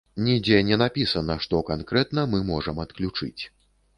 [0.27, 3.43] Нідзе не напісана, што канкрэтна мы можам адключыць.